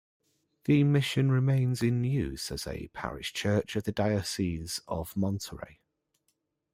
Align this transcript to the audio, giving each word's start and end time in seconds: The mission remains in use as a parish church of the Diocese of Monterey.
The 0.65 0.83
mission 0.83 1.31
remains 1.31 1.83
in 1.83 2.03
use 2.03 2.51
as 2.51 2.65
a 2.65 2.87
parish 2.87 3.33
church 3.33 3.75
of 3.75 3.83
the 3.83 3.91
Diocese 3.91 4.81
of 4.87 5.15
Monterey. 5.15 5.79